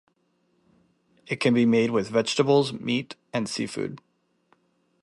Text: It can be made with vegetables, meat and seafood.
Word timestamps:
It 1.27 1.35
can 1.35 1.53
be 1.53 1.67
made 1.67 1.91
with 1.91 2.09
vegetables, 2.09 2.73
meat 2.73 3.15
and 3.33 3.47
seafood. 3.47 4.01